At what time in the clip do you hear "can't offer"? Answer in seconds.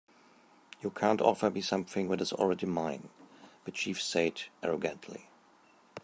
0.89-1.51